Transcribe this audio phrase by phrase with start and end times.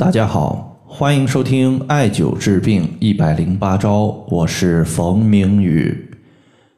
[0.00, 6.10] 大家好，欢迎收听艾灸治病一百零八招，我是冯明宇。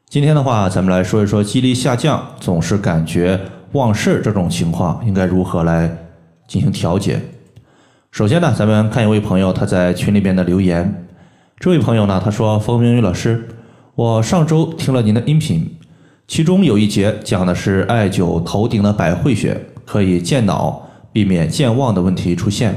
[0.09, 3.39] 今天的话，咱们来说一说记忆力下降，总是感觉
[3.75, 5.89] 忘事这种情况，应该如何来
[6.49, 7.21] 进行调节？
[8.11, 11.07] 首先呢，咱们看一位朋友他在群里边的留言。
[11.61, 13.47] 这位朋友呢，他说：“冯明宇老师，
[13.95, 15.77] 我上周听了您的音频，
[16.27, 22.75] 其中有一节讲的是艾灸头顶的百会穴，可以健脑，避免健忘的问题出现。”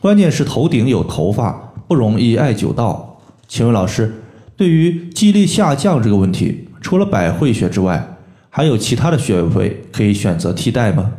[0.00, 3.18] 关键是头顶有头发，不容易艾灸到。
[3.48, 4.22] 请问老师，
[4.56, 8.16] 对于记忆力下降这个问题，除了百会穴之外，
[8.48, 11.14] 还有其他的穴位可以选择替代吗？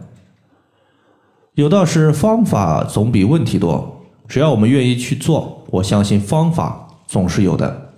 [1.56, 7.92] 有道是方法总比问题多，只要我们愿意去做，我相信方法总是有的。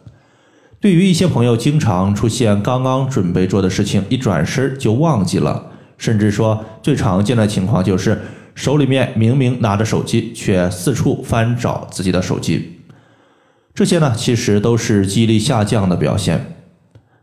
[0.80, 5.64] 对于一些朋友经常出现刚刚准备做的事情，一转身就忘记了，
[6.00, 8.20] 甚至说最常见的情况就是。
[8.54, 12.80] 手里面明明拿着手机，却四处翻找自己的手机，
[13.74, 16.56] 这些呢，其实都是记忆力下降的表现。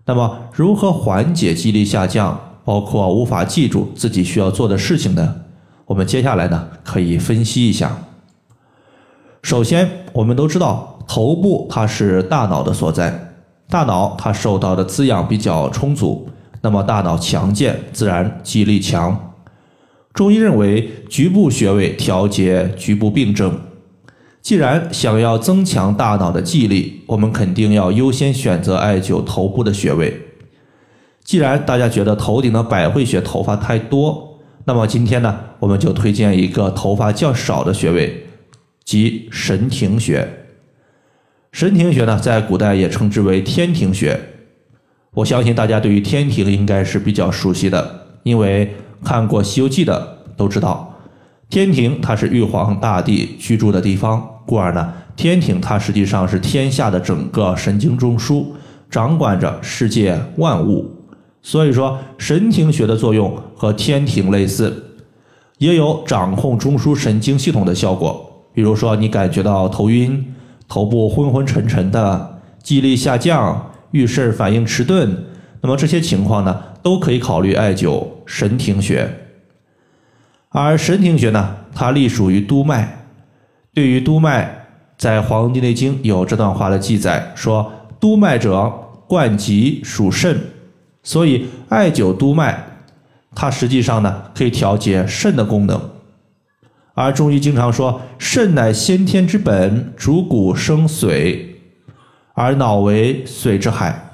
[0.06, 5.42] 那么，如何缓解记忆力下降，包括无法记住自己需要做的事情呢？
[5.84, 7.98] 我们接下来呢，可以分析一下。
[9.42, 13.34] 首先，我们都知道头部它是大脑的所在，
[13.68, 16.28] 大脑它受到的滋养比较充足，
[16.62, 19.27] 那么大脑强健，自然记忆力强。
[20.18, 23.56] 中医认为，局部穴位调节局部病症。
[24.42, 30.20] 既然想要增强大脑的记忆力，我们肯定要优先选择艾灸头部的穴位。
[31.22, 38.26] 既然大家觉得头顶的百会穴头发太多，那么今天呢，我们就推荐一个头发较少的穴位，
[38.84, 40.28] 即神庭穴。
[41.52, 44.18] 神庭穴呢，在古代也称之为天庭穴。
[45.12, 48.74] 我相信大家对于天庭应该是比较熟悉的，因为。
[49.04, 50.94] 看过《西游记》的都知道，
[51.48, 58.44] 天庭它是玉皇大帝居住的地方，故而呢，天庭它实际上是天下的整个神经中枢，
[58.90, 60.94] 掌管着世界万物。
[61.40, 64.96] 所以说，神庭穴的作用和天庭类似，
[65.58, 68.24] 也有掌控中枢神经系统的效果。
[68.52, 70.34] 比如说，你感觉到头晕、
[70.66, 75.16] 头部昏昏沉沉的、记忆力下降、遇事反应迟钝，
[75.60, 76.64] 那么这些情况呢？
[76.82, 79.10] 都可以考虑艾灸神庭穴，
[80.50, 83.06] 而神庭穴呢，它隶属于督脉。
[83.74, 84.66] 对于督脉，
[84.96, 87.70] 在《黄帝内经》有这段话的记载，说
[88.00, 88.72] ：“督脉者，
[89.06, 90.40] 贯脊属肾。”
[91.02, 92.64] 所以，艾灸督脉，
[93.34, 95.90] 它实际上呢，可以调节肾的功能。
[96.94, 101.40] 而中医经常说，肾乃先天之本，主骨生髓，
[102.34, 104.07] 而脑为髓之海。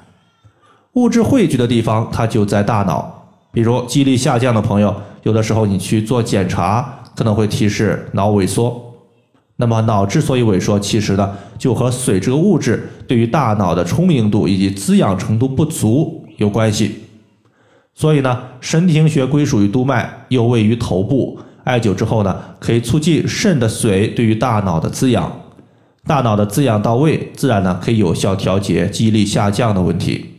[0.95, 3.13] 物质汇聚的地方，它就在大脑。
[3.51, 8.81] 比如记忆力下降的朋友，有的时候你去做检查，可能会提示脑萎缩。
[9.57, 17.03] 那么脑之所以萎缩，其实呢，就和水这个物质对于大脑的充盈度以及滋养程度不足有关系。
[17.93, 25.29] 所以呢，神庭穴归属于督脉，又位于头部，艾灸之后呢，可以促进肾的水对于大脑的滋养。
[26.07, 30.34] 大脑的滋养到位，自然呢，可以有效调节记忆力下降的问题。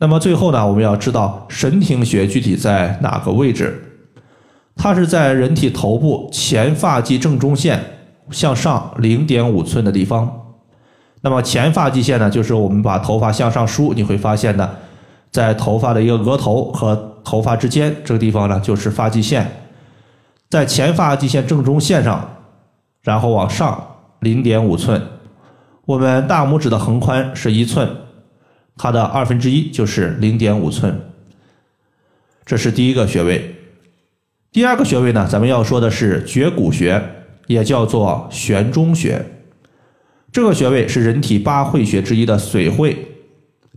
[0.00, 3.84] 那么最后呢，我们要知道神庭穴具体在哪个位置？
[4.76, 7.82] 它是在人体头部前发际正中线
[8.30, 10.54] 向上零点五寸的地方。
[11.22, 14.70] 那么前发际线呢，就是我们把头发向上梳，你会发现呢，
[15.32, 19.50] 在头发的一个额头和头发之间这个地方呢，就是发际线。
[20.48, 22.24] 在前发际线正中线上，
[23.02, 23.84] 然后往上
[24.20, 25.02] 零点五寸。
[25.86, 27.90] 我们大拇指的横宽是一寸。
[28.78, 31.00] 它的二分之一就是零点五寸，
[32.46, 33.56] 这是第一个穴位。
[34.52, 37.02] 第二个穴位呢，咱们要说的是绝骨穴，
[37.48, 39.26] 也叫做悬中穴。
[40.30, 42.96] 这个穴位是人体八会穴之一的水会，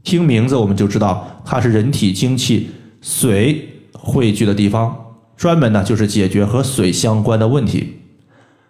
[0.04, 2.70] 听名字我们就知道它是人体精气
[3.02, 4.96] 水汇聚的地方，
[5.36, 7.98] 专门呢就是解决和水相关的问题。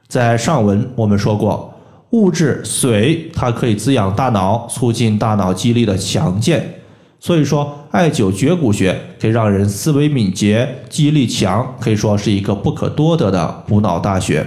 [0.07, 1.70] 在上文我们说过。
[2.11, 6.81] 物质水，它可以滋养大脑，促进大脑记忆力的强健。
[7.21, 14.45] 所以说，艾灸绝骨穴可以让人思维敏捷、记忆力强，可以说是一个不可多得的补脑大穴。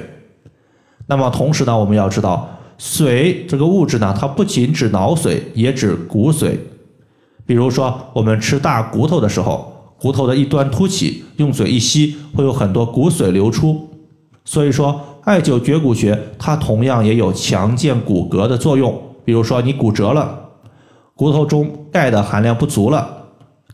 [1.06, 6.58] 那么同时呢，我们要知道，水这个物质呢，它不仅指脑髓，也指骨髓。
[7.46, 13.88] 比如说，我们吃大骨头的时候，骨头的一端凸起，用嘴一吸，会有很多骨髓流出。
[14.44, 15.00] 所以说。
[15.24, 19.00] 艾灸绝骨穴，它同样也有强健骨骼的作用。
[19.24, 20.50] 比如说你骨折了，
[21.14, 23.28] 骨头中钙的含量不足了，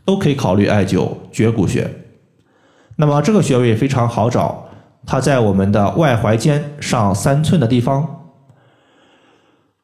[0.05, 1.91] 都可以考虑艾灸绝骨穴。
[2.97, 4.69] 那么这个穴位非常好找，
[5.05, 8.07] 它在我们的外踝尖上三寸的地方。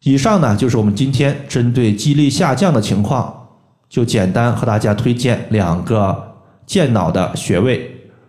[0.02, 3.48] 以上呢就是我们今天针对肌力下降的情况，
[3.88, 7.95] 就简单和大家推荐两个健脑的穴位。